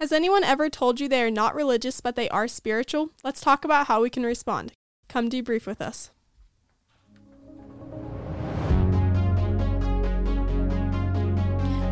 [0.00, 3.10] Has anyone ever told you they are not religious but they are spiritual?
[3.24, 4.72] Let's talk about how we can respond.
[5.08, 6.12] Come debrief with us.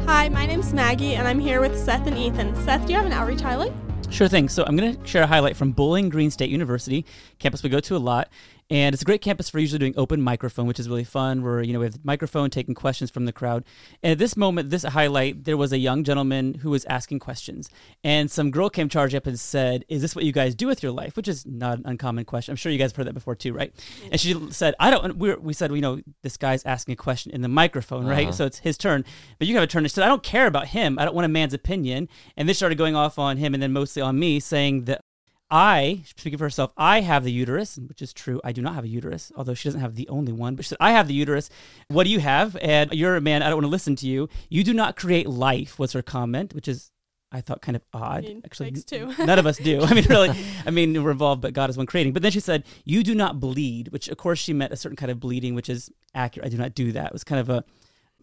[0.07, 2.55] Hi, my name's Maggie, and I'm here with Seth and Ethan.
[2.63, 3.73] Seth, do you have an outreach highlight?
[4.09, 4.49] Sure thing.
[4.49, 7.05] So I'm going to share a highlight from Bowling Green State University,
[7.41, 8.29] campus we go to a lot.
[8.69, 11.43] And it's a great campus for usually doing open microphone, which is really fun.
[11.43, 13.65] Where you know we have the microphone taking questions from the crowd.
[14.03, 17.71] And at this moment, this highlight, there was a young gentleman who was asking questions,
[18.03, 20.83] and some girl came charging up and said, "Is this what you guys do with
[20.83, 22.53] your life?" Which is not an uncommon question.
[22.53, 23.73] I'm sure you guys have heard that before too, right?
[24.11, 27.31] And she said, "I don't." We, we said, "We know this guy's asking a question
[27.33, 28.29] in the microphone, right?
[28.29, 28.33] Uh-huh.
[28.33, 29.05] So it's his turn,
[29.39, 30.99] but you have a turn." She said, "I don't care about him.
[30.99, 33.73] I don't want a man's opinion." And this started going off on him, and then
[33.73, 35.03] mostly on me, saying that
[35.51, 38.41] I, speaking for herself, I have the uterus, which is true.
[38.43, 40.57] I do not have a uterus, although she doesn't have the only one.
[40.57, 41.51] But she said, I have the uterus.
[41.89, 42.57] What do you have?
[42.61, 43.43] And you're a man.
[43.43, 44.29] I don't want to listen to you.
[44.49, 46.91] You do not create life, was her comment, which is,
[47.31, 48.25] I thought, kind of odd.
[48.25, 48.73] mean, Actually,
[49.19, 49.83] none of us do.
[49.83, 50.31] I mean, really,
[50.67, 52.13] I mean, we're involved, but God is one creating.
[52.13, 54.97] But then she said, You do not bleed, which, of course, she meant a certain
[54.97, 56.47] kind of bleeding, which is accurate.
[56.47, 57.07] I do not do that.
[57.07, 57.65] It was kind of a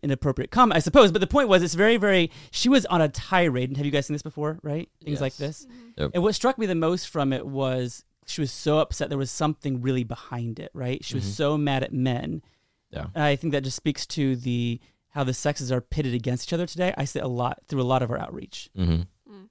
[0.04, 1.12] inappropriate comment, I suppose.
[1.12, 2.30] But the point was, it's very, very.
[2.52, 3.70] She was on a tirade.
[3.70, 4.60] And have you guys seen this before?
[4.64, 4.90] Right?
[5.04, 5.64] Things like Yes.
[5.64, 5.68] this.
[5.98, 6.12] Yep.
[6.14, 9.10] And what struck me the most from it was she was so upset.
[9.10, 10.72] There was something really behind it.
[10.74, 11.04] Right?
[11.04, 11.32] She was Mhm.
[11.36, 12.42] so mad at men.
[12.92, 13.08] Yeah.
[13.16, 14.80] And I think that just speaks to the
[15.10, 16.94] how the sexes are pitted against each other today.
[16.98, 18.70] I see a lot through a lot of our outreach.
[18.78, 19.02] Mm-hmm.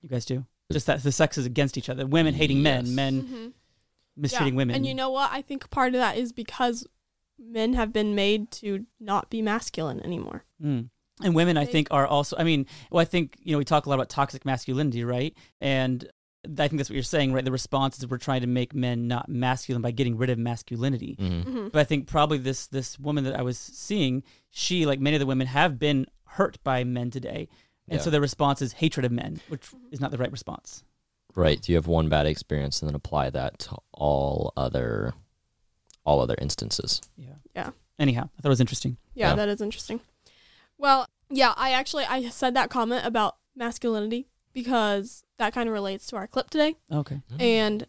[0.02, 0.44] You guys do.
[0.72, 2.06] Just that the sexes against each other.
[2.06, 2.84] Women hating Yes.
[2.86, 2.94] men.
[2.94, 3.46] Men Mm-hmm.
[4.16, 4.74] mistreating women.
[4.76, 5.30] And you know what?
[5.32, 6.86] I think part of that is because
[7.42, 10.44] men have been made to not be masculine anymore.
[10.62, 10.90] Mm.
[11.22, 12.36] And women, I think, are also.
[12.38, 15.36] I mean, well, I think you know we talk a lot about toxic masculinity, right?
[15.60, 16.08] And
[16.44, 17.44] I think that's what you're saying, right?
[17.44, 21.16] The response is we're trying to make men not masculine by getting rid of masculinity.
[21.20, 21.48] Mm-hmm.
[21.48, 21.68] Mm-hmm.
[21.68, 25.20] But I think probably this this woman that I was seeing, she like many of
[25.20, 27.48] the women have been hurt by men today,
[27.88, 28.04] and Yeah.
[28.04, 30.82] so their response is hatred of men, which is not the right response.
[31.34, 31.60] Right.
[31.60, 35.14] Do you have one bad experience and then apply that to all other
[36.04, 37.00] all other instances.
[37.16, 37.34] Yeah.
[37.54, 37.70] Yeah.
[37.98, 38.96] Anyhow, I thought it was interesting.
[39.14, 39.34] Yeah, Yeah.
[39.36, 40.00] that is interesting.
[40.78, 46.06] Well, yeah, I actually I said that comment about masculinity because that kind of relates
[46.08, 47.20] to our clip today, Okay.
[47.32, 47.40] Mm.
[47.42, 47.86] and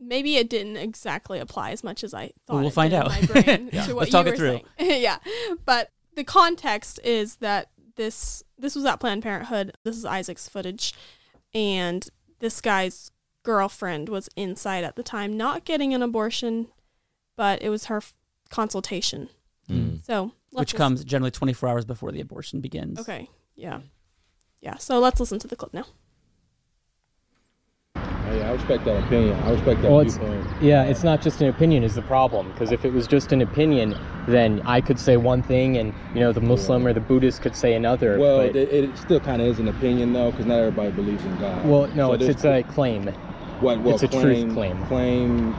[0.00, 2.54] maybe it didn't exactly apply as much as I thought.
[2.54, 3.08] Well, we'll it find did in out.
[3.10, 3.86] my brain Yeah.
[3.86, 4.60] to what Let's you talk it were through.
[4.78, 5.02] saying.
[5.02, 5.18] yeah,
[5.64, 9.72] but the context is that this this was at Planned Parenthood.
[9.84, 10.94] This is Isaac's footage,
[11.54, 12.08] and
[12.40, 13.10] this guy's
[13.42, 16.68] girlfriend was inside at the time, not getting an abortion,
[17.36, 18.14] but it was her f-
[18.50, 19.28] consultation.
[19.70, 20.04] Mm.
[20.04, 20.78] So let's Which listen.
[20.78, 22.98] comes generally 24 hours before the abortion begins.
[23.00, 23.28] Okay.
[23.54, 23.80] Yeah.
[24.60, 24.76] Yeah.
[24.76, 25.84] So let's listen to the clip now.
[27.94, 29.38] Hey, I respect that opinion.
[29.44, 30.46] I respect that Well, it's- viewpoint.
[30.60, 32.50] Yeah, it's not just an opinion is the problem.
[32.52, 36.20] Because if it was just an opinion, then I could say one thing, and you
[36.20, 38.18] know the Muslim or the Buddhist could say another.
[38.18, 41.24] Well, but, it, it still kind of is an opinion though, because not everybody believes
[41.24, 41.64] in God.
[41.68, 43.06] well, no, So it's it's a claim,
[43.60, 45.54] what, well, it's a truth claim, claim.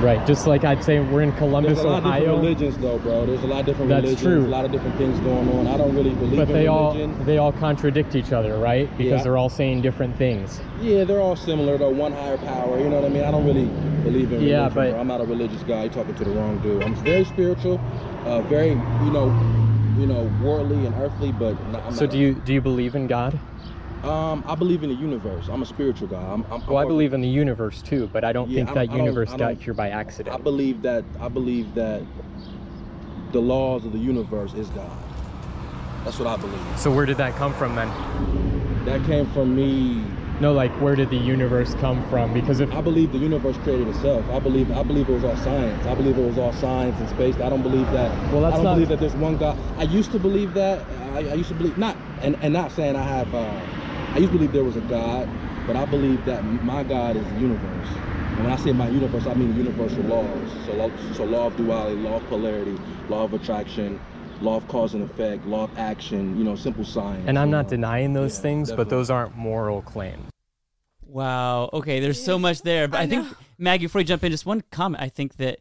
[0.00, 0.24] Right?
[0.26, 3.26] Just like I'd say we're in Columbus, There's a lot of different religions though, bro.
[3.26, 4.22] There's a lot of different That's religions.
[4.22, 4.46] true.
[4.46, 5.66] A lot of different things going on.
[5.66, 6.46] I don't really believe in religion.
[6.46, 7.24] but they all religion.
[7.26, 8.88] they all contradict each other, right?
[8.96, 9.22] Because Yeah.
[9.24, 10.60] they're all saying different things.
[10.80, 11.90] Yeah, they're all similar though.
[11.90, 12.78] One higher power.
[12.78, 13.24] You know what I mean?
[13.24, 13.64] I don't really
[14.04, 14.48] believe in religion.
[14.48, 15.00] Yeah, but- bro.
[15.00, 15.82] I'm not a religious guy.
[15.84, 16.82] You're talking to the wrong dude.
[16.84, 17.80] I'm very spiritual,
[18.24, 19.26] uh, very you know,
[19.98, 21.56] you know, worldly and earthly, but
[21.86, 23.40] I'm So not- do you do you believe in God?
[24.04, 25.48] Um, I believe in the universe.
[25.48, 26.20] I'm a spiritual guy.
[26.22, 28.86] I'm, I'm, Well, I believe in the universe too, but I don't Yeah, think that
[28.90, 30.34] don't- universe got here by accident.
[30.34, 32.02] I believe that I believe that
[33.32, 34.96] the laws of the universe is God.
[36.04, 36.60] That's what I believe.
[36.76, 37.90] so where did that come from then?
[38.84, 40.04] That came from me.
[40.40, 42.32] No, like where did the universe come from?
[42.32, 44.24] Because if I believe the universe created itself.
[44.30, 45.84] I believe I believe it was all science.
[45.86, 47.34] I believe it was all science and space.
[47.40, 48.10] I don't believe that.
[48.32, 49.58] Well, that's I don't not- believe that there's one God.
[49.76, 50.86] I used to believe that.
[51.12, 53.34] I, I used to believe not, and, and not saying I have.
[53.34, 53.58] Uh,
[54.14, 55.28] I used to believe there was a God,
[55.66, 57.88] but I believe that my God is the universe.
[57.88, 60.50] And when I say my universe, I mean universal laws.
[60.66, 62.76] So, law- so law of duality, law of polarity,
[63.08, 64.00] law of attraction,
[64.40, 66.36] law of cause and effect, law of action.
[66.38, 67.24] You know, simple science.
[67.26, 67.70] and I'm not know.
[67.70, 70.30] denying those Yeah, things, but those aren't moral claims.
[71.06, 71.70] Wow.
[71.72, 72.00] Okay.
[72.00, 73.28] There's so much there, but I I, think.
[73.58, 75.02] Maggie, before you jump in, just one comment.
[75.02, 75.58] I think that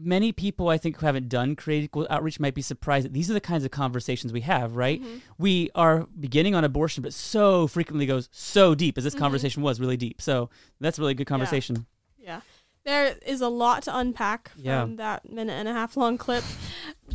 [0.00, 3.34] many people, I think, who haven't done creative outreach might be surprised that these are
[3.34, 4.76] the kinds of conversations we have.
[4.76, 5.00] Right?
[5.02, 5.16] Mm-hmm.
[5.38, 9.18] We are beginning on abortion, but so frequently goes so deep, as this Mhm.
[9.18, 10.20] conversation was really deep.
[10.22, 10.50] So
[10.80, 11.86] that's a really good conversation.
[12.18, 12.40] Yeah.
[12.84, 14.86] There is a lot to unpack from Yeah.
[14.96, 16.44] that minute and a half long clip.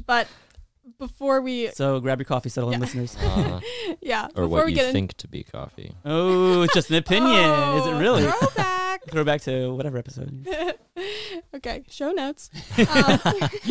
[0.05, 0.27] But
[0.99, 3.15] before we So grab your coffee, settle in, listeners.
[3.23, 3.59] Uh,
[4.01, 5.93] yeah, or before what we you get in- think to be coffee.
[6.05, 7.31] Oh, it's just an opinion.
[7.31, 8.23] Is it Oh, really?
[9.13, 9.41] Throwback.
[9.41, 10.47] Throw back to whatever episode.
[11.55, 12.49] okay, show notes.
[12.77, 13.19] Um,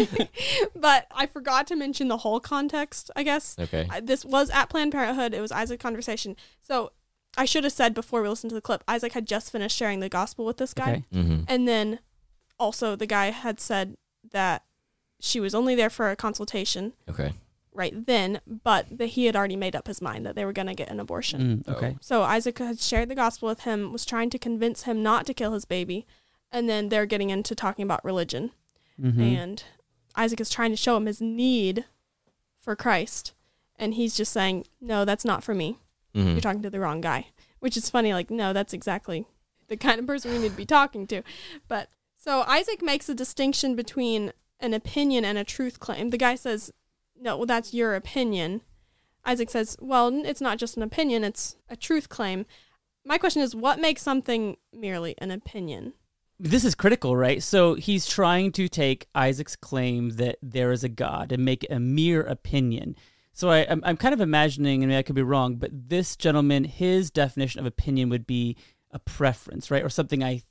[0.77, 3.57] but I forgot to mention the whole context, I guess.
[3.59, 3.87] Okay.
[3.91, 5.35] I- this was at Planned Parenthood.
[5.35, 6.37] It was Isaac Conversation.
[6.61, 6.93] So
[7.37, 10.01] I should have said before we listened to the clip, Isaac had just finished sharing
[10.01, 10.91] the gospel with this guy.
[10.91, 11.05] Okay.
[11.15, 11.43] Mm-hmm.
[11.49, 11.99] And then
[12.59, 13.97] also the guy had said
[14.33, 14.65] that
[15.21, 17.33] she was only there for a consultation Okay.
[17.75, 20.67] Right then, but that he had already made up his mind that they were going
[20.67, 21.65] to get an abortion.
[21.65, 21.97] Mm, okay.
[22.01, 25.35] So Isaac had shared the gospel with him, was trying to convince him not to
[25.35, 26.07] kill his baby,
[26.51, 28.51] and then they're getting into talking about religion.
[29.01, 29.21] Mhm.
[29.21, 29.65] And
[30.15, 31.87] Isaac is trying to show him his need
[32.61, 33.33] for Christ,
[33.77, 35.79] and he's just saying, "No, that's not for me.
[36.15, 36.33] Mm-hmm.
[36.33, 37.29] You're talking to the wrong guy."
[37.61, 38.13] Which is funny.
[38.13, 39.27] Like, no, that's exactly
[39.69, 41.23] the kind of person we need to be talking to.
[41.69, 46.11] But so Isaac makes a distinction between an opinion and a truth claim.
[46.11, 46.73] The guy says,
[47.23, 48.63] "No, well, that's your opinion."
[49.25, 52.47] Isaac says, "Well, it's not just an opinion; it's a truth claim."
[53.05, 55.95] My question is, what makes something merely an opinion?
[56.43, 57.41] this is critical, right?
[57.41, 61.71] So he's trying to take Isaac's claim that there is a God and make it
[61.71, 62.97] a mere opinion.
[63.33, 66.65] So I, I'm, I'm kind of imagining, and I could be wrong, but this gentleman,
[66.65, 68.57] his definition of opinion would be
[68.91, 70.43] a preference, right, or something I,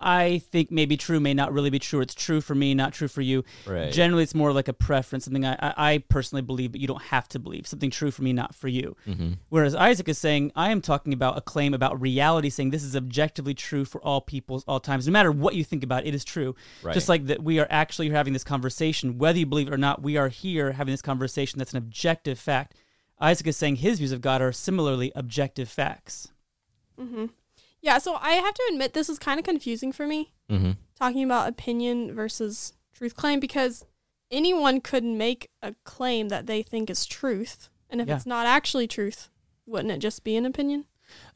[0.00, 2.00] I think may be true, may not really be true.
[2.00, 3.44] It's true for me, not true for you.
[3.66, 3.92] Right.
[3.92, 7.02] Generally, it's more like a preference, something I, I, I personally believe, but you don't
[7.02, 7.66] have to believe.
[7.66, 8.96] Something true for me, not for you.
[9.06, 9.32] mm-hmm.
[9.48, 12.94] Whereas Isaac is saying, I am talking about a claim about reality, saying this is
[12.94, 15.06] objectively true for all peoples, all times.
[15.06, 16.54] No matter what you think about it, it is true.
[16.82, 16.94] Right.
[16.94, 20.02] Just like that, we are actually having this conversation, whether you believe it or not,
[20.02, 21.58] we are here having this conversation.
[21.58, 22.74] That's an objective fact.
[23.20, 26.28] Isaac is saying his views of God are similarly objective facts.
[26.96, 27.26] hmm
[27.88, 30.32] Yeah, so I have to admit this is kind of confusing for me.
[30.50, 30.72] Mm-hmm.
[30.98, 33.84] talking about opinion versus truth claim because
[34.30, 37.68] anyone could make a claim that they think is truth.
[37.90, 38.16] And if Yeah.
[38.16, 39.28] it's not actually truth,
[39.66, 40.86] wouldn't it just be an opinion?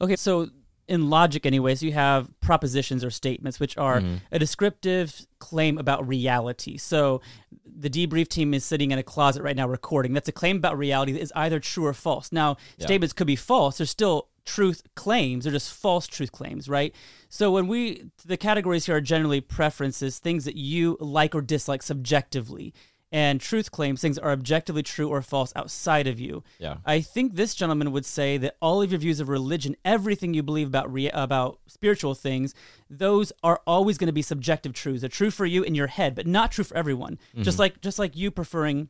[0.01, 0.49] Okay, so
[0.87, 4.19] in logic, anyways, you have propositions or statements, which are Mhm.
[4.31, 6.77] a descriptive claim about reality.
[6.77, 7.21] So
[7.65, 10.13] the debrief team is sitting in a closet right now recording.
[10.13, 12.31] That's a claim about reality that is either true or false.
[12.31, 12.85] Now, Yeah.
[12.87, 13.77] statements could be false.
[13.77, 15.43] They're still truth claims.
[15.43, 16.93] They're just false truth claims, right?
[17.29, 21.83] So when we, the categories here are generally preferences, things that you like or dislike
[21.83, 22.73] subjectively.
[23.11, 26.43] And truth claims, things are objectively true or false outside of you.
[26.57, 26.77] Yeah.
[26.83, 30.41] I think this gentleman would say that all of your views of religion, everything you
[30.41, 32.55] believe about rea- about spiritual things,
[32.89, 35.01] those are always going to be subjective truths.
[35.01, 37.19] They're true for you in your head, but not true for everyone.
[37.33, 37.43] Mm-hmm.
[37.43, 38.89] Just like just like you preferring.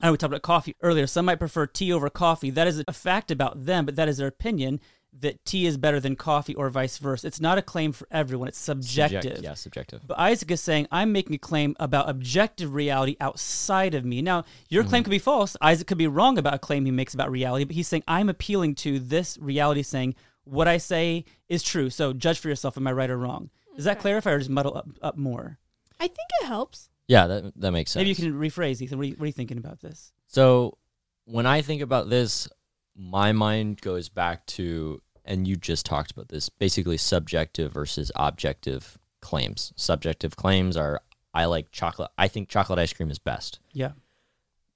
[0.00, 1.06] I know we talked about coffee earlier.
[1.06, 2.50] Some might prefer tea over coffee.
[2.50, 4.80] That is a fact about them, but that is their opinion
[5.20, 7.26] that tea is better than coffee or vice versa.
[7.26, 8.48] It's not a claim for everyone.
[8.48, 9.22] It's subjective.
[9.22, 10.02] Subject- yeah, subjective.
[10.06, 14.22] But Isaac is saying, I'm making a claim about objective reality outside of me.
[14.22, 15.04] Now, your claim mm-hmm.
[15.04, 15.56] could be false.
[15.60, 18.28] Isaac could be wrong about a claim he makes about reality, but he's saying, I'm
[18.28, 21.90] appealing to this reality, saying, what I say is true.
[21.90, 22.76] So judge for yourself.
[22.76, 23.50] Am I right or wrong?
[23.76, 24.02] Does that Okay.
[24.02, 25.58] clarify or just muddle up, up more?
[26.00, 26.90] I think it helps.
[27.06, 28.00] Yeah, that that makes sense.
[28.00, 28.98] Maybe you can rephrase, Ethan.
[28.98, 30.12] What are you, what are you thinking about this?
[30.26, 30.78] So
[31.26, 32.48] when I think about this,
[32.96, 38.98] my mind goes back to, and you just talked about this, basically subjective versus objective
[39.20, 39.72] claims.
[39.76, 41.00] Subjective claims are,
[41.32, 42.10] I like chocolate.
[42.16, 43.58] I think chocolate ice cream is best.
[43.72, 43.92] Yeah.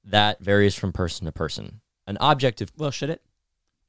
[0.04, 1.80] That varies from person to person.
[2.06, 2.72] An objective.
[2.76, 3.22] Well, should it?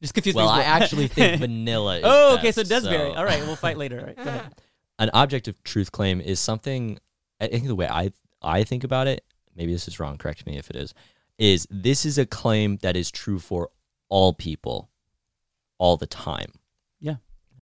[0.01, 1.97] Just confuse Well, things I actually think vanilla.
[1.97, 2.47] Is oh, okay.
[2.47, 3.13] best, So it does vary.
[3.13, 3.41] All right.
[3.41, 4.00] We'll fight later.
[4.00, 4.15] All right.
[4.18, 4.56] Go ahead.
[5.00, 7.00] an objective truth claim is something
[7.39, 9.24] I think the way I I think about it,
[9.56, 10.94] maybe this is wrong, correct me if it is,
[11.38, 13.69] is this is a claim that is true for
[14.09, 14.89] all people
[15.77, 16.51] all the time.
[17.00, 17.15] Yeah.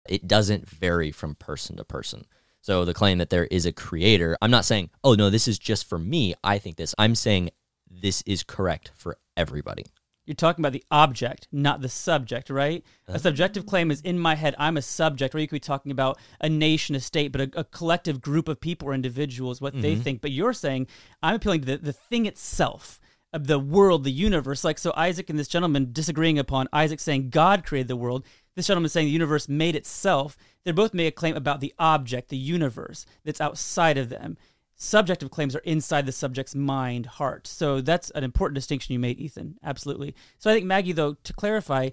[0.07, 2.25] It doesn't vary from person to person.
[2.61, 5.57] So the claim that there is a creator, I'm not saying, "Oh no, this is
[5.57, 6.35] just for me.
[6.43, 7.51] I think this." I'm saying
[7.89, 9.85] this is correct for everybody.
[10.25, 12.83] You're talking about the object, not the subject, right?
[13.07, 13.19] A uh-huh.
[13.19, 16.19] subjective claim is in my head, I'm a subject, or you could be talking about
[16.39, 19.93] a nation, a state, but a, a collective group of people or individuals, what they
[19.93, 20.01] mm-hmm.
[20.01, 20.21] think.
[20.21, 20.87] But you're saying,
[21.23, 22.99] I'm appealing to the, the thing itself,
[23.33, 24.63] of the world, the universe.
[24.63, 28.25] Like, so Isaac and this gentleman disagreeing upon Isaac saying God created the world,
[28.55, 30.37] this gentleman saying the universe made itself.
[30.65, 34.37] They both make a claim about the object, the universe, that's outside of them
[34.83, 37.45] subjective claims are inside the subject's mind, heart.
[37.45, 39.59] So that's an important distinction you made, Ethan.
[39.63, 40.15] Absolutely.
[40.39, 41.91] So I think, Maggie, though, to clarify,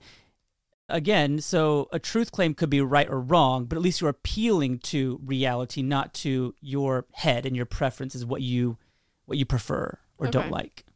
[0.89, 4.79] again, so a truth claim could be right or wrong, but at least you're appealing
[4.79, 8.79] to reality, not to your head and your preferences, what you
[9.27, 10.33] what you prefer or Okay.
[10.39, 10.87] don't like.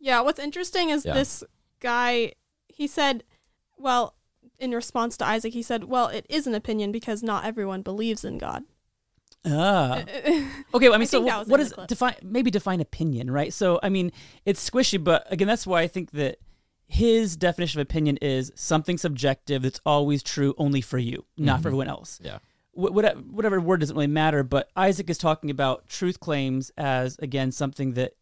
[0.00, 1.12] Yeah, what's interesting is Yeah.
[1.12, 1.44] this
[1.80, 2.32] guy,
[2.68, 3.22] he said,
[3.76, 4.14] well,
[4.58, 8.24] in response to Isaac, he said, well, it is an opinion because not everyone believes
[8.24, 8.64] in God.
[9.44, 10.02] Ah.
[10.74, 11.88] Okay, well, I mean, I so think that wh- was what in is the clip.
[11.88, 12.14] define?
[12.22, 13.52] Maybe define opinion, right?
[13.52, 14.10] So, I mean,
[14.44, 16.38] it's squishy, but again, that's why I think that
[16.86, 21.68] his definition of opinion is something subjective that's always true only for you, not for
[21.68, 22.18] everyone else.
[22.22, 22.38] Yeah.
[22.72, 24.42] Wh- whatever, whatever word doesn't really matter.
[24.42, 28.14] But Isaac is talking about truth claims as again something that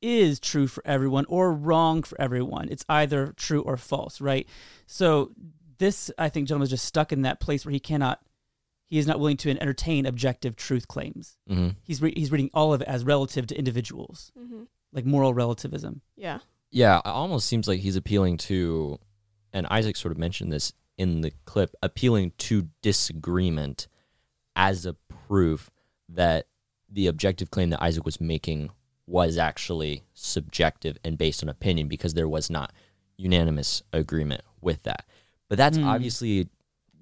[0.00, 2.68] is true for everyone or wrong for everyone.
[2.70, 4.46] It's either true or false, right?
[4.86, 5.32] So
[5.78, 8.20] this I think gentleman is just stuck in that place where he cannot,
[8.86, 11.36] he is not willing to entertain objective truth claims.
[11.48, 14.62] hmm He's re- he's reading all of it as relative to individuals, hmm
[14.92, 16.00] like moral relativism.
[16.16, 16.38] Yeah.
[16.70, 18.98] Yeah, it almost seems like he's appealing to,
[19.52, 23.88] and Isaac sort of mentioned this in the clip, appealing to disagreement
[24.54, 24.94] as a
[25.28, 25.70] proof
[26.08, 26.46] that
[26.90, 28.70] the objective claim that Isaac was making
[29.06, 32.72] was actually subjective and based on opinion because there was not
[33.16, 35.04] unanimous agreement with that.
[35.48, 35.84] But that's Hmm.
[35.84, 36.48] obviously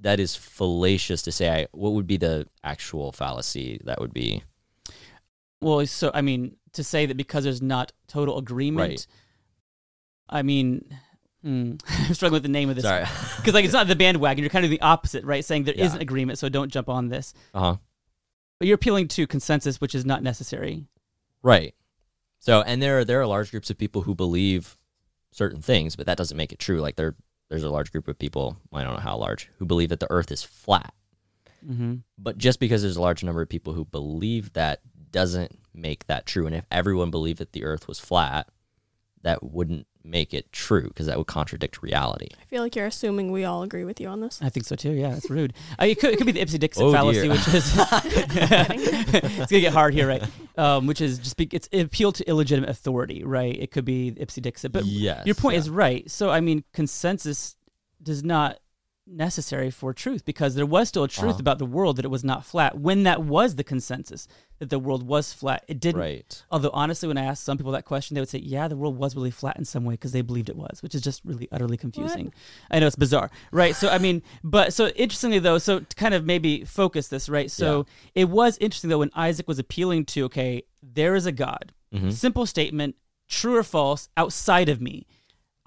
[0.04, 1.50] that is fallacious to say.
[1.50, 3.80] I, what would be the actual fallacy?
[3.84, 4.42] That would be
[5.60, 9.06] Well, so I mean, to say that because there's not total agreement, Right.
[10.28, 10.84] I mean,
[11.42, 12.84] hmm, I'm struggling with the name of this
[13.36, 14.42] because like it's not the bandwagon.
[14.42, 15.44] You're kind of the opposite, right?
[15.44, 15.88] Saying there Yeah.
[15.88, 17.34] not agreement, so don't jump on this.
[17.52, 17.76] uh huh.
[18.58, 20.86] But you're appealing to consensus, which is not necessary.
[21.42, 21.74] Right.
[22.38, 24.76] So, and there are, there are large groups of people who believe
[25.32, 26.80] certain things, but that doesn't make it true.
[26.80, 27.16] Like there,
[27.54, 30.10] there's a large group of people, I don't know how large, who believe that the
[30.10, 30.92] Earth is flat.
[31.64, 31.96] Mm-hmm.
[32.18, 34.80] But just because there's a large number of people who believe that
[35.12, 36.46] doesn't make that true.
[36.46, 38.48] And if everyone believed that the Earth was flat,
[39.24, 42.28] that wouldn't make it true because that would contradict reality.
[42.40, 44.38] I feel like you're assuming we all agree with you on this.
[44.42, 44.92] I think so too.
[44.92, 45.54] Yeah, that's rude.
[45.80, 47.30] Uh, it, could, it could be the Ipse Dixit Oh, fallacy, dear.
[47.30, 50.22] which is it's gonna get hard here, right?
[50.56, 53.56] Um, which is just be, it's it appeal to illegitimate authority, right?
[53.58, 55.60] It could be Ipse Dixit, but yes, your point yeah.
[55.60, 56.10] is right.
[56.10, 57.56] So I mean, consensus
[58.02, 58.58] does not
[59.06, 61.40] necessary for truth because there was still a truth Uh-huh.
[61.40, 64.26] about the world that it was not flat when that was the consensus
[64.58, 65.62] that the world was flat.
[65.68, 66.00] It didn't.
[66.00, 66.42] right.
[66.50, 68.96] Although honestly, when I asked some people that question, they would say, "Yeah, the world
[68.96, 71.48] was really flat in some way because they believed it was," which is just really
[71.52, 72.32] utterly confusing.
[72.70, 73.76] I know it's bizarre, right?
[73.76, 77.50] So I mean, but so interestingly though, so to kind of maybe focus this, right?
[77.50, 81.72] So it was interesting though when Isaac was appealing to, okay, there is a God.
[81.94, 82.12] Mhm.
[82.12, 82.96] Simple statement,
[83.28, 85.06] true or false, outside of me.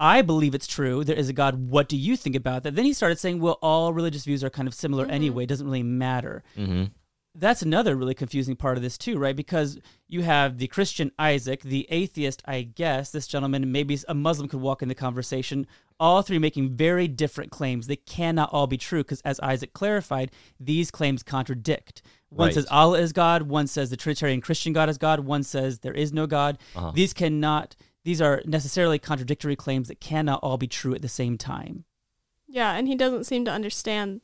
[0.00, 1.02] I believe it's true.
[1.04, 1.70] There is a God.
[1.70, 2.76] What do you think about that?
[2.76, 5.44] Then he started saying, well, all religious views are kind of similar anyway.
[5.44, 6.84] It doesn't really matter hmm
[7.38, 9.36] that's another really confusing part of this too, right?
[9.36, 9.78] Because
[10.08, 14.60] you have the Christian Isaac, the atheist, I guess, this gentleman, maybe a Muslim could
[14.60, 15.66] walk in the conversation,
[16.00, 17.86] all three making very different claims.
[17.86, 22.02] They cannot all be true because, as Isaac clarified, these claims contradict.
[22.30, 22.54] One Right.
[22.54, 25.94] says Allah is God, one says the Trinitarian Christian God is God, one says there
[25.94, 26.58] is no God.
[26.74, 26.92] Uh-huh.
[26.94, 27.76] These cannot,
[28.08, 31.84] these are necessarily contradictory claims that cannot all be true at the same time.
[32.46, 34.22] Yeah, and he doesn't seem to understand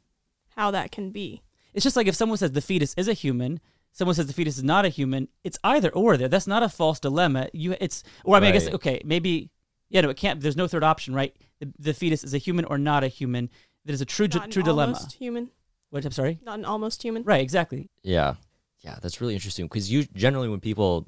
[0.56, 1.42] how that can be.
[1.74, 3.60] It's just like if someone says the fetus is a human,
[3.92, 5.28] someone says the fetus is not a human.
[5.42, 6.28] It's either or there.
[6.28, 7.50] That's not a false dilemma.
[7.52, 9.50] You, it's or I mean, I guess okay, maybe
[9.90, 10.40] yeah, no, it can't.
[10.40, 11.36] There's no third option, right?
[11.60, 13.50] The, the fetus is a human or not a human.
[13.84, 14.94] That is a true Not an true dilemma.
[14.94, 15.50] almost human.
[15.90, 16.38] What I'm sorry.
[16.42, 17.22] Not an almost human.
[17.22, 17.90] Right, exactly.
[18.02, 18.36] Yeah.
[18.80, 21.06] Yeah, that's really interesting because you generally when people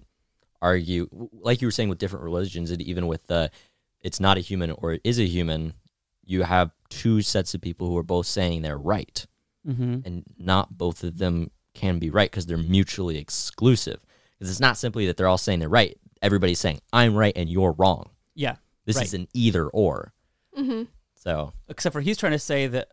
[0.63, 3.51] argue, like you were saying with different religions, and even with the
[4.01, 5.75] it's not a human or it is a human,
[6.25, 9.27] you have two sets of people who are both saying they're right,
[9.67, 9.99] Mm-hmm.
[10.05, 13.99] and not both of them can be right because they're mutually exclusive.
[14.39, 15.99] Because it's not simply that they're all saying they're right.
[16.23, 18.11] Everybody's saying I'm right and you're wrong.
[18.35, 19.07] Yeah, This Right.
[19.07, 20.13] is an either or.
[20.57, 20.85] Mm-hmm.
[21.17, 22.89] So except for he's trying to say that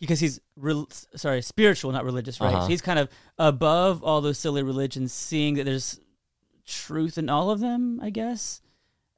[0.00, 2.52] because he's rel sorry spiritual, not religious, right?
[2.52, 2.62] Uh-huh.
[2.62, 5.98] So he's kind of above all those silly religions, seeing that there's
[6.66, 7.98] truth in all of them.
[8.02, 8.60] I guess.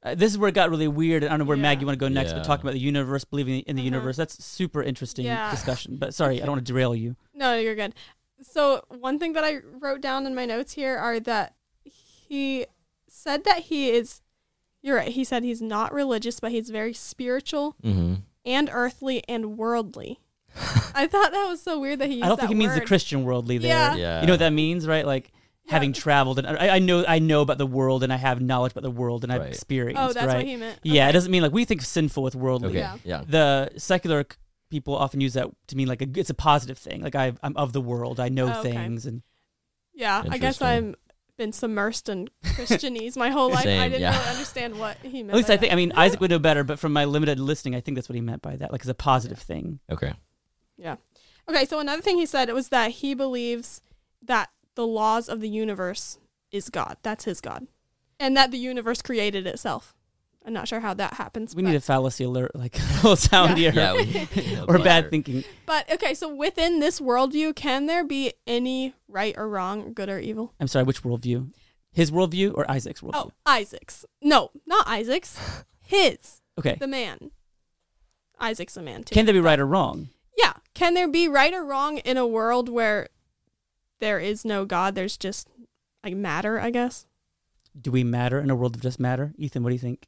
[0.03, 1.23] Uh, this is where it got really weird.
[1.23, 1.63] I don't know where Yeah.
[1.63, 2.37] Maggie want to go next, Yeah.
[2.37, 3.85] but talking about the universe, believing in the Uh-huh.
[3.85, 5.49] universe, that's super interesting Yeah.
[5.49, 5.97] discussion.
[5.97, 7.15] But sorry, I don't want to derail you.
[7.33, 7.95] No, you're good.
[8.43, 12.65] So one thing that I wrote down in my notes here are that he
[13.07, 14.21] said that he is.
[14.83, 15.07] You're right.
[15.11, 18.21] He said he's not religious, but he's very spiritual mhm.
[18.45, 20.19] and earthly and worldly.
[20.93, 22.75] I thought that was so weird that he used I don't that think he means
[22.75, 22.85] the.
[22.85, 23.69] Christian worldly there.
[23.69, 23.95] Yeah.
[23.95, 25.05] yeah, You know what that means, right?
[25.05, 25.31] Like
[25.67, 26.01] having Yeah.
[26.01, 28.83] traveled and I, I know I know about the world and I have knowledge about
[28.83, 30.01] the world and I've experienced.
[30.01, 30.37] Oh, that's right?
[30.37, 30.79] what he meant.
[30.83, 32.69] Yeah, it doesn't mean like we think sinful with worldly.
[32.69, 32.77] Okay.
[32.79, 32.97] Yeah.
[33.03, 33.23] Yeah.
[33.27, 34.37] the secular c-
[34.69, 37.01] people often use that to mean like a, it's a positive thing.
[37.01, 38.19] Like I, I'm of the world.
[38.19, 38.71] I know Oh, okay.
[38.71, 39.21] things, and
[39.93, 40.95] Yeah, I guess I'm
[41.37, 43.65] been submersed in Christianese my whole life.
[43.67, 44.15] I didn't yeah.
[44.17, 45.31] really understand what he meant.
[45.31, 45.73] at least by I think.
[45.73, 48.15] I mean, Isaac would know better, but from my limited listening, I think that's what
[48.15, 48.71] he meant by that.
[48.71, 49.79] Like as a positive thing.
[49.91, 50.13] Okay.
[50.77, 50.95] Yeah.
[51.49, 53.81] Okay, so another thing he said was that he believes
[54.23, 56.17] that the laws of the universe
[56.51, 56.97] is God.
[57.03, 57.67] That's his God,
[58.19, 59.93] and that the universe created itself.
[60.47, 61.55] I'm not sure how that happens.
[61.55, 63.71] We but, need a fallacy alert, like a little sound Yeah.
[63.71, 63.93] here, Yeah.
[63.93, 64.83] We, or yeah.
[64.83, 65.43] bad thinking.
[65.65, 70.19] But okay, so within this worldview, can there be any right or wrong, good or
[70.19, 70.53] evil?
[70.59, 71.51] I'm sorry, which worldview?
[71.91, 73.11] His worldview or Isaac's worldview?
[73.15, 74.05] Oh, Isaac's.
[74.21, 75.39] No, not Isaac's.
[75.81, 76.41] His.
[76.59, 76.77] okay.
[76.79, 77.31] The man.
[78.39, 79.15] Isaac's a man too.
[79.15, 80.09] Can there be right or wrong?
[80.37, 80.53] Yeah.
[80.73, 83.07] Can there be right or wrong in a world where
[83.99, 84.95] there is no God?
[84.95, 85.49] There's just
[86.03, 87.05] like matter, I guess.
[87.79, 89.33] Do we matter in a world of just matter?
[89.37, 90.07] Ethan, what do you think?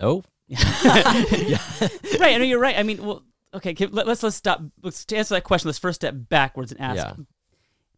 [0.00, 0.22] No.
[0.48, 2.34] right.
[2.34, 2.78] I know you're right.
[2.78, 3.22] I mean, well,
[3.54, 4.62] okay, okay, let, us let's stop.
[4.82, 5.68] Let's to answer that question.
[5.68, 7.24] Let's first step backwards and ask: Yeah.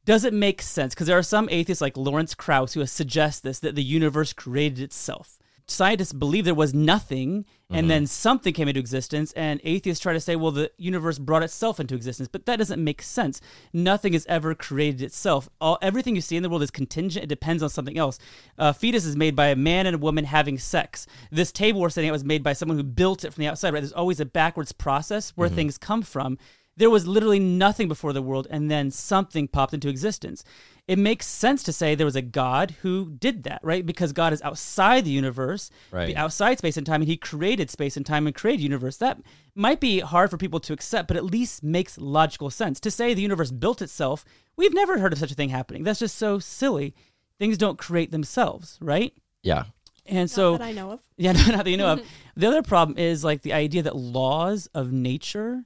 [0.05, 0.95] Does it make sense?
[0.95, 4.33] Because there are some atheists like Lawrence Krauss who has suggest this that the universe
[4.33, 5.39] created itself.
[5.67, 7.89] Scientists believe there was nothing, and mm-hmm.
[7.89, 11.79] then something came into existence, and atheists try to say, well, the universe brought itself
[11.79, 13.41] into existence, but that doesn't make sense.
[13.73, 15.49] Nothing has ever created itself.
[15.61, 18.19] All everything you see in the world is contingent; it depends on something else.
[18.59, 21.07] A fetus is made by a man and a woman having sex.
[21.31, 23.73] This table we're sitting at was made by someone who built it from the outside.
[23.73, 23.81] Right?
[23.81, 25.57] There's always a backwards process where mm-hmm.
[25.57, 26.39] things come from.
[26.77, 30.43] There was literally nothing before the world, and then something popped into existence.
[30.89, 33.87] It makes sense to say there was a God who did that, right?
[33.87, 36.07] Because God is outside the universe, Right.
[36.09, 38.97] the outside space and time, and He created space and time and created universe.
[38.97, 39.19] That
[39.55, 42.81] might be hard for people to accept, but at least makes logical sense.
[42.81, 44.25] To say the universe built itself,
[44.57, 45.85] we've never heard of such a thing happening.
[45.85, 46.95] That's just so silly.
[47.39, 49.15] Things don't create themselves, right?
[49.43, 49.65] Yeah.
[50.05, 51.01] And Not so that I know of.
[51.17, 52.03] yeah, no, not that you know of.
[52.37, 55.65] The other problem is like the idea that laws of nature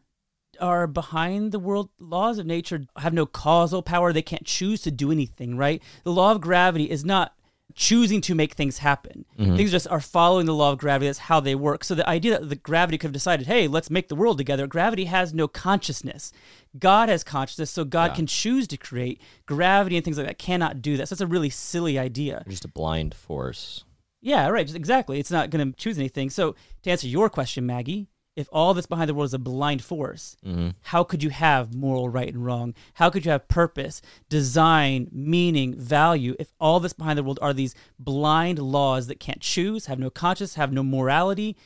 [0.59, 1.91] are behind the world.
[1.99, 4.13] Laws of nature have no causal power.
[4.13, 5.83] They can't choose to do anything, right?
[6.05, 7.33] The law of gravity is not
[7.75, 9.27] choosing to make things happen.
[9.39, 9.57] Mm-hmm.
[9.57, 11.09] Things just are following the law of gravity.
[11.09, 11.85] That's how they work.
[11.85, 14.67] So the idea that the gravity could have decided, hey, let's make the world together.
[14.67, 16.33] Gravity has no consciousness.
[16.79, 18.17] God has consciousness, so God Yeah.
[18.17, 19.21] can choose to create.
[19.45, 21.09] Gravity and things like that cannot do that.
[21.09, 22.45] So that's a really silly idea.
[22.49, 23.85] Just a blind force.
[24.23, 24.75] Yeah, right.
[24.75, 25.19] Exactly.
[25.21, 26.31] It's not going to choose anything.
[26.31, 29.83] So to answer your question, Maggie, if all that's behind the world is a blind
[29.83, 32.75] force, hmm how could you have moral right and wrong?
[32.95, 37.53] How could you have purpose, design, meaning, value if all that's behind the world are
[37.53, 41.57] these blind laws that can't choose, have no conscience, have no morality?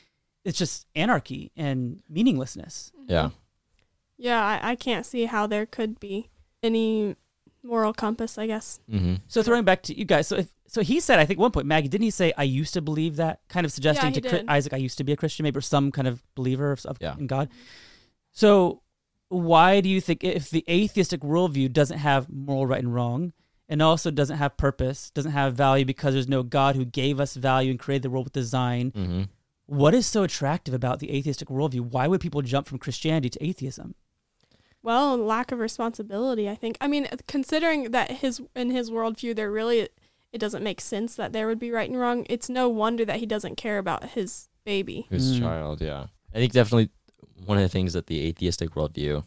[0.44, 2.92] It's just anarchy and meaninglessness.
[3.06, 3.30] Yeah.
[4.16, 6.30] Yeah, I, I can't see how there could be
[6.62, 7.16] any
[7.62, 8.80] moral compass, I guess.
[8.88, 11.42] hmm So throwing back to you guys, so if so he said, I think at
[11.42, 13.40] one point, Maggie, didn't he say, I used to believe that?
[13.48, 14.44] Kind of suggesting he to Chri- did.
[14.48, 16.98] Isaac, I used to be a Christian, maybe, or some kind of believer of, of
[17.00, 17.16] Yeah.
[17.18, 17.48] in God.
[18.32, 18.82] So
[19.28, 23.32] why do you think, if the atheistic worldview doesn't have moral right and wrong,
[23.68, 27.34] and also doesn't have purpose, doesn't have value because there's no God who gave us
[27.34, 29.22] value and created the world with design, hmm
[29.66, 31.82] what is so attractive about the atheistic worldview?
[31.82, 33.94] Why would people jump from Christianity to atheism?
[34.82, 36.76] Well, lack of responsibility, I think.
[36.80, 39.80] I mean, considering that his in his worldview, there really
[40.32, 42.24] it doesn't make sense that there would be right and wrong.
[42.30, 45.06] It's no wonder that he doesn't care about his baby.
[45.10, 45.40] His Mm.
[45.40, 46.06] child, yeah.
[46.32, 46.90] I think definitely
[47.44, 49.24] one of the things that the atheistic worldview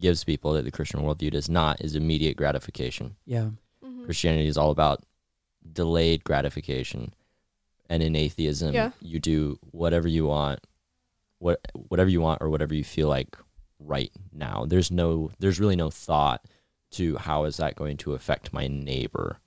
[0.00, 3.16] gives people that the Christian worldview does not is immediate gratification.
[3.26, 3.50] Yeah.
[3.84, 4.04] Mhm.
[4.06, 5.04] Christianity is all about
[5.72, 7.14] delayed gratification.
[7.88, 8.90] And in atheism, Yeah.
[9.00, 10.60] you do whatever you want,
[11.38, 13.36] what whatever you want or whatever you feel like
[13.80, 14.64] right now.
[14.66, 16.46] There's no there's really no thought
[16.92, 19.38] to how is that going to affect my neighbor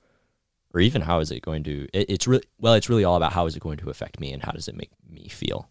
[0.74, 3.34] or even how is it going to it, it's really well it's really all about
[3.34, 5.70] how is it going to affect me and how does it make me feel.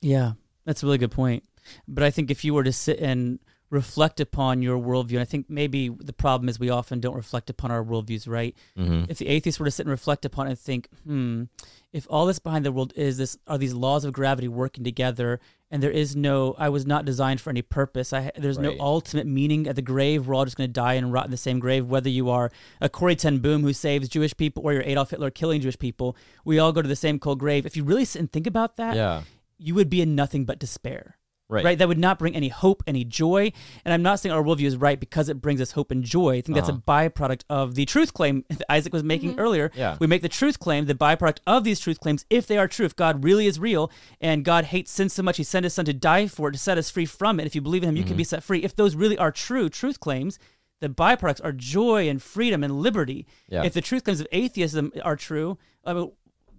[0.00, 0.32] Yeah,
[0.64, 1.44] that's a really good point.
[1.88, 3.38] But I think if you were to sit and
[3.70, 7.50] reflect upon your worldview, and I think maybe the problem is we often don't reflect
[7.50, 8.54] upon our worldviews, right?
[8.78, 9.06] Mhm.
[9.08, 11.44] If the atheist were to sit and reflect upon it and think, hmm,
[11.92, 15.40] if all this behind the world is this, are these laws of gravity working together,
[15.70, 18.12] and there is no, I was not designed for any purpose.
[18.12, 20.26] I, there's no ultimate meaning at the grave.
[20.26, 22.50] We're all just going to die and rot in the same grave, whether you are
[22.80, 26.16] a Corrie Ten Boom who saves Jewish people or you're Adolf Hitler killing Jewish people.
[26.44, 27.66] We all go to the same cold grave.
[27.66, 29.22] If you really sit and think about that, Yeah.
[29.58, 31.16] you would be in nothing but despair.
[31.48, 31.78] Right.
[31.78, 33.52] That would not bring any hope, any joy.
[33.84, 36.38] And I'm not saying our worldview is right because it brings us hope and joy.
[36.38, 36.80] I think that's Uh-huh.
[36.84, 39.70] a byproduct of the truth claim that Isaac was making earlier.
[39.74, 39.96] Yeah.
[40.00, 42.84] We make the truth claim, the byproduct of these truth claims, if they are true,
[42.84, 45.84] if God really is real and God hates sin so much, he sent his son
[45.84, 47.46] to die for it, to set us free from it.
[47.46, 48.28] If you believe in him, you can be Mm-hmm.
[48.30, 48.64] set free.
[48.64, 50.40] If those really are true truth claims,
[50.80, 53.24] the byproducts are joy and freedom and liberty.
[53.48, 53.62] Yeah.
[53.62, 56.10] If the truth claims of atheism are true, I mean,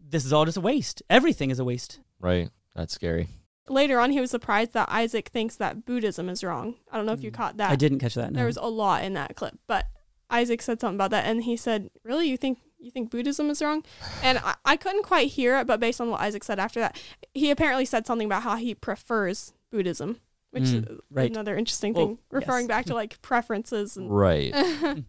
[0.10, 1.04] this is all just a waste.
[1.10, 2.00] Everything is a waste.
[2.22, 2.50] Right.
[2.74, 3.28] That's scary.
[3.70, 6.76] Later on, he was surprised that Isaac thinks that Buddhism is wrong.
[6.92, 7.70] I don't know if you caught that.
[7.72, 8.32] I didn't catch that.
[8.32, 8.38] No.
[8.38, 9.86] There was a lot in that clip, but
[10.30, 13.62] Isaac said something about that, and he said, "Really, you think you think Buddhism is
[13.62, 13.84] wrong?"
[14.24, 17.02] And I, I couldn't quite hear it, but based on what Isaac said after that,
[17.34, 20.20] he apparently said something about how he prefers Buddhism,
[20.52, 21.30] which Mm, is right.
[21.32, 22.68] another interesting Well, thing, referring yes.
[22.70, 24.54] back to like preferences and Right.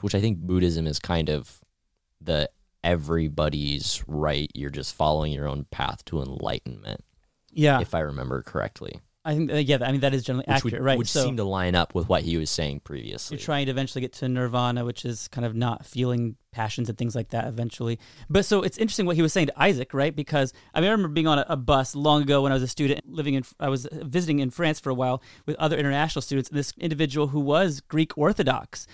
[0.00, 1.60] Which I think Buddhism is kind of
[2.20, 2.50] the
[2.82, 4.50] everybody's right.
[4.54, 7.04] You're just following your own path to enlightenment,
[7.52, 7.80] yeah.
[7.80, 9.00] if I remember correctly.
[9.24, 10.98] I think, uh, yeah, I mean, that is generally Which accurate, would, right?
[10.98, 13.36] Which so seemed to line up with what he was saying previously.
[13.36, 16.98] you're trying to eventually get to nirvana, which is kind of not feeling passions and
[16.98, 18.00] things like that eventually.
[18.28, 20.14] But so it's interesting what he was saying to Isaac, right?
[20.14, 22.64] Because I, mean, I remember being on a, a bus long ago when I was
[22.64, 26.22] a student living in, I was visiting in France for a while with other international
[26.22, 26.50] students.
[26.50, 28.88] And this individual who was Greek Orthodox,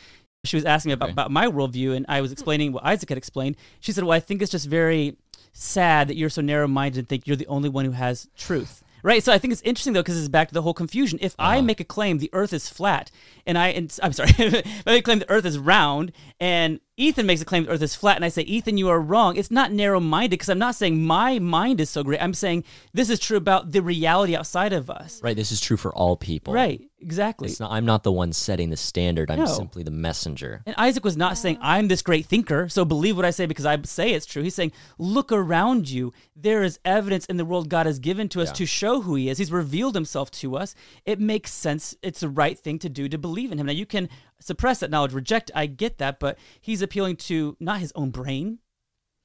[0.44, 1.12] she was asking me about, Okay.
[1.12, 3.56] about my worldview, and I was explaining what Isaac had explained.
[3.80, 5.16] She said, Well, I think it's just very
[5.52, 8.82] sad that you're so narrow minded and think you're the only one who has truth.
[9.04, 9.22] Right.
[9.22, 11.18] So I think it's interesting though because it's back to the whole confusion.
[11.22, 11.62] If I Uh-huh.
[11.62, 13.10] make a claim the Earth is flat,
[13.46, 14.54] and I, and, I'm sorry, if
[14.86, 17.82] I make a claim the Earth is round, and Ethan makes a claim the Earth
[17.82, 19.36] is flat, and I say Ethan, you are wrong.
[19.36, 22.20] It's not narrow-minded because I'm not saying my mind is so great.
[22.20, 25.20] I'm saying this is true about the reality outside of us.
[25.22, 25.36] Right.
[25.36, 26.52] This is true for all people.
[26.52, 26.87] Right.
[27.00, 27.48] Exactly.
[27.48, 29.30] It's not, I'm not the one setting the standard.
[29.30, 29.46] I'm No.
[29.46, 30.62] simply the messenger.
[30.66, 33.64] And Isaac was not saying, I'm this great thinker, so believe what I say because
[33.64, 34.42] I say it's true.
[34.42, 36.12] He's saying, look around you.
[36.34, 38.54] There is evidence in the world God has given to us Yeah.
[38.54, 39.38] to show who He is.
[39.38, 40.74] He's revealed Himself to us.
[41.04, 41.94] It makes sense.
[42.02, 43.66] It's the right thing to do to believe in Him.
[43.66, 44.08] Now, you can
[44.40, 45.52] suppress that knowledge, reject.
[45.54, 48.58] I get that, but He's appealing to not His own brain.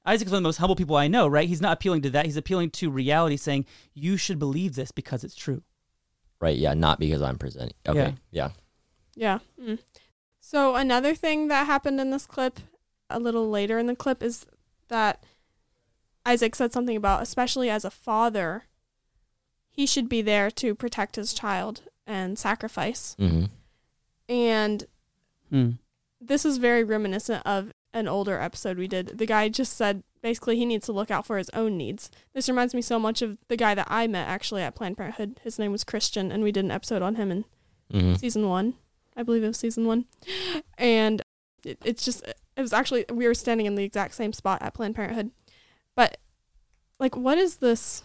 [0.06, 1.48] Isaac's one of the most humble people I know, right?
[1.48, 2.26] He's not appealing to that.
[2.26, 5.62] He's appealing to reality, saying, you should believe this because it's true.
[6.40, 6.56] Right.
[6.56, 6.74] Yeah.
[6.74, 7.74] Not because I'm presenting.
[7.88, 8.14] Okay.
[8.30, 8.50] Yeah.
[9.14, 9.38] Yeah.
[9.60, 9.78] Mm.
[10.40, 12.60] So another thing that happened in this clip,
[13.08, 14.46] a little later in the clip, is
[14.88, 15.22] that
[16.26, 18.64] Isaac said something about, especially as a father,
[19.70, 23.14] he should be there to protect his child and sacrifice.
[23.18, 23.44] hmm
[24.28, 24.84] And
[25.50, 25.70] Hmm.
[26.20, 29.18] this is very reminiscent of an older episode we did.
[29.18, 32.10] The guy just said basically he needs to look out for his own needs.
[32.32, 35.38] This reminds me so much of the guy that I met actually at Planned Parenthood.
[35.44, 37.44] His name was Christian, and we did an episode on him in
[37.92, 38.72] hmm season one.
[39.14, 40.06] I believe it was season one.
[40.78, 41.20] And
[41.62, 42.24] it, it's just,
[42.56, 45.30] it was actually, we were standing in the exact same spot at Planned Parenthood.
[45.94, 46.16] But,
[46.98, 48.02] like, what is this,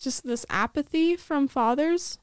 [0.00, 2.18] just this apathy from fathers,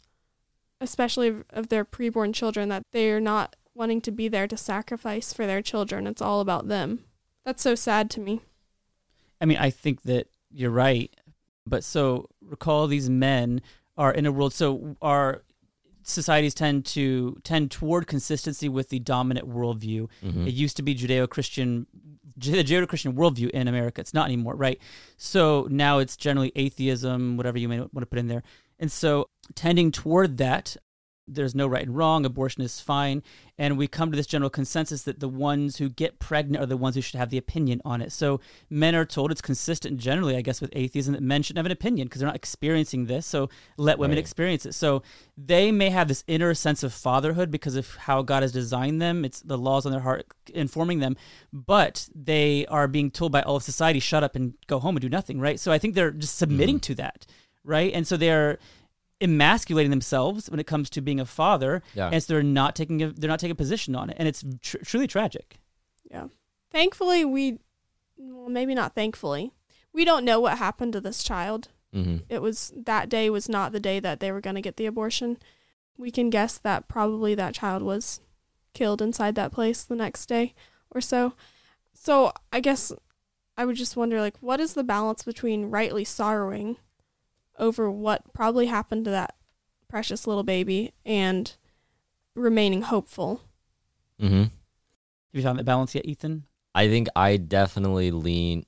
[0.82, 5.32] especially of, of their preborn children, that they're not wanting to be there to sacrifice
[5.32, 6.08] for their children?
[6.08, 7.06] It's all about them.
[7.46, 8.42] That's so sad to me.
[9.44, 11.14] I mean, I think that you're right.
[11.68, 13.62] But so recall these men
[13.98, 15.44] are in a world so our
[16.02, 20.10] societies tend to tend toward consistency with the dominant worldview.
[20.22, 21.88] hmm It used to be Judeo-Christian
[22.36, 24.02] the Judeo-Christian worldview in America.
[24.02, 24.80] It's not anymore, right?
[25.18, 28.44] So now it's generally atheism, whatever you may want to put in there.
[28.80, 30.76] And so tending toward that,
[31.28, 33.24] there's no right and wrong, abortion is fine,
[33.58, 36.78] and we come to this general consensus that the ones who get pregnant are the
[36.78, 38.12] ones who should have the opinion on it.
[38.12, 41.66] So men are told it's consistent generally, I guess, with atheism that men shouldn't have
[41.66, 43.26] an opinion because they're not experiencing this.
[43.26, 44.22] So let women Right.
[44.22, 44.74] experience it.
[44.74, 45.04] So
[45.38, 49.24] they may have this inner sense of fatherhood because of how God has designed them.
[49.24, 51.16] It's the laws on their heart informing them,
[51.52, 55.02] but they are being told by all of society, shut up and go home and
[55.02, 55.60] do nothing, right?
[55.60, 56.84] So I think they're just submitting mm.
[56.84, 57.26] to that,
[57.64, 57.94] right?
[57.94, 58.60] And so they're
[59.22, 62.10] emasculating themselves when it comes to being a father, Yeah.
[62.12, 64.44] and so they're not taking a, they're not taking a position on it, and it's
[64.62, 65.58] tr- truly tragic.
[66.10, 66.28] Yeah.
[66.72, 67.60] Thankfully, we,
[68.18, 69.54] well, maybe not thankfully,
[69.94, 71.70] we don't know what happened to this child.
[71.94, 74.78] hmm it was that day was not the day that they were going to get
[74.78, 75.38] the abortion.
[75.98, 78.20] We can guess that probably that child was
[78.74, 80.56] killed inside that place the next day
[80.90, 81.34] or so.
[81.94, 82.92] So I guess
[83.56, 86.78] I would just wonder like what is the balance between rightly sorrowing
[87.58, 89.36] over what probably happened to that
[89.88, 91.56] precious little baby and
[92.36, 93.42] remaining hopeful?
[94.22, 94.42] Mm-hmm.
[94.42, 94.52] Have
[95.32, 96.46] you found that balance yet, Ethan?
[96.76, 98.66] I think I definitely lean.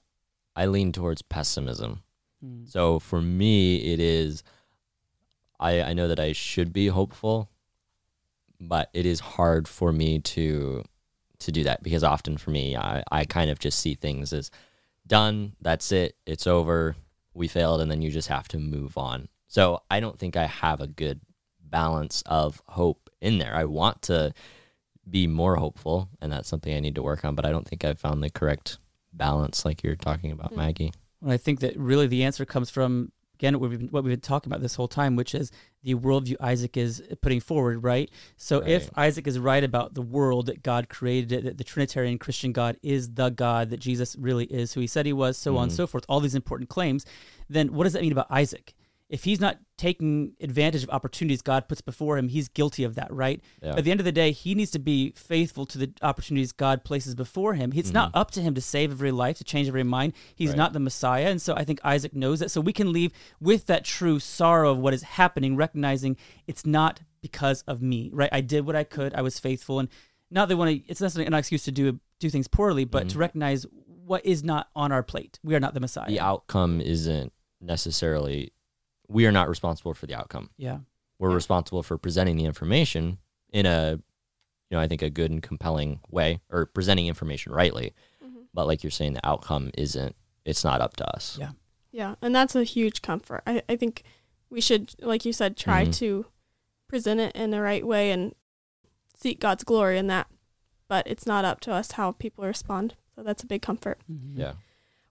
[0.55, 2.01] I lean towards pessimism.
[2.43, 2.65] Hmm.
[2.65, 4.43] So for me, it is.
[5.59, 7.49] I I know that I should be hopeful,
[8.59, 10.83] but it is hard for me to
[11.39, 14.51] to do that because often for me, I I kind of just see things as
[15.07, 15.53] done.
[15.61, 16.15] That's it.
[16.25, 16.95] It's over.
[17.35, 19.27] We failed, and then you just have to move on.
[19.47, 21.21] So I don't think I have a good
[21.61, 23.53] balance of hope in there.
[23.55, 24.33] I want to
[25.09, 27.35] be more hopeful, and that's something I need to work on.
[27.35, 28.79] But I don't think I've found the correct
[29.13, 30.57] balance, like you're talking about, Mm.
[30.57, 30.93] Maggie.
[31.21, 34.11] Well, I think that really the answer comes from again what we've been, what we've
[34.13, 35.51] been talking about this whole time, which is
[35.85, 38.09] the worldview Isaac is putting forward, right?
[38.35, 42.17] So if Isaac is right about the world that God created, it, that the Trinitarian
[42.17, 45.55] Christian God is the God that Jesus really is, who He said He was, so
[45.57, 45.75] on and Mhm.
[45.75, 47.05] so forth, all these important claims,
[47.47, 48.73] then what does that mean about Isaac?
[49.15, 53.13] If he's not taking advantage of opportunities God puts before him, he's guilty of that,
[53.13, 53.41] right?
[53.63, 53.77] Yeah.
[53.77, 56.83] At the end of the day, he needs to be faithful to the opportunities God
[56.83, 57.71] places before him.
[57.73, 58.17] It's not mm-hmm.
[58.17, 60.11] up to him to save every life, to change every mind.
[60.35, 60.57] He's Right.
[60.57, 61.27] not the Messiah.
[61.27, 62.51] And so I think Isaac knows that.
[62.51, 66.99] So we can leave with that true sorrow of what is happening, recognizing it's not
[67.21, 68.29] because of me, right?
[68.33, 69.79] I did what I could, I was faithful.
[69.79, 69.87] And
[70.29, 73.05] not that want to, it's necessarily an excuse to do, do things poorly, but to
[73.05, 73.19] mm-hmm.
[73.19, 75.39] recognize what is not on our plate.
[75.41, 76.09] We are not the Messiah.
[76.09, 78.51] the outcome isn't necessarily
[79.07, 80.79] we are not responsible for the outcome yeah.
[81.19, 81.35] we're Yeah.
[81.35, 83.17] responsible for presenting the information
[83.51, 83.99] in a
[84.69, 88.45] you know i think a good and compelling way or presenting information rightly Mhm.
[88.53, 90.15] but like you're saying the outcome isn't
[90.45, 91.51] it's not up to us Yeah.
[91.91, 93.41] Yeah, and that's a huge comfort.
[93.47, 94.03] I, I think
[94.49, 95.95] we should, like you said, try Mhm.
[95.99, 96.25] to
[96.89, 98.35] present it in the right way and
[99.17, 100.27] seek God's glory in that.
[100.89, 102.95] But it's not up to us how people respond.
[103.15, 104.01] So that's a big comfort.
[104.11, 104.37] Mhm.
[104.37, 104.53] yeah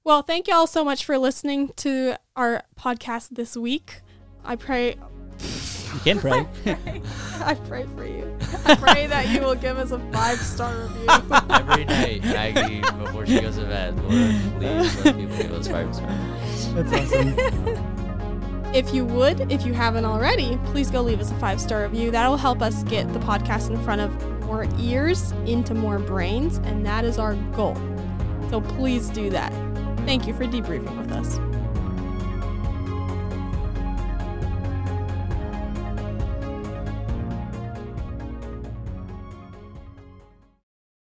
[0.05, 4.03] Well, thank you all so much for listening to our podcast this week.
[4.45, 4.97] I pray
[5.95, 6.47] You can pray.
[7.41, 8.37] I pray for you.
[8.67, 11.07] I pray that you will give us a five star review.
[11.51, 14.13] Every night, Maggie, before she goes to bed, Lord,
[14.59, 16.75] please let people give us five stars.
[16.75, 17.91] That's awesome.
[18.75, 22.11] If you would, if you haven't already, please go leave us a five star review.
[22.11, 26.85] That'll help us get the podcast in front of more ears, into more brains, and
[26.85, 27.77] that is our goal.
[28.51, 29.53] So please do that.
[30.05, 31.54] Thank you for debriefing with us.